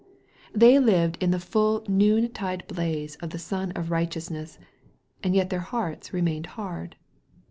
They 0.51 0.79
lived 0.79 1.21
in 1.21 1.29
the 1.29 1.37
full 1.39 1.83
noon 1.87 2.27
tide 2.31 2.63
blaze 2.67 3.17
of 3.17 3.29
the 3.29 3.37
Sun 3.37 3.73
of 3.73 3.89
Kight 3.89 4.09
eousness, 4.09 4.57
and 5.21 5.35
yet 5.35 5.51
their 5.51 5.59
hearts 5.59 6.11
remained 6.11 6.47
hard. 6.57 6.95